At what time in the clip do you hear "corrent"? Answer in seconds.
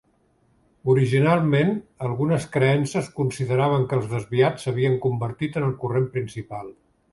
5.85-6.11